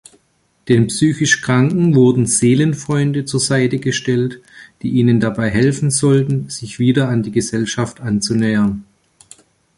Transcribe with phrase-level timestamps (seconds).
[0.67, 4.41] Den psychisch Kranken wurden „Seelenfreunde“ zur Seite gestellt,
[4.81, 8.83] die ihnen dabei helfen sollten, sich wieder an die Gesellschaft anzunähern.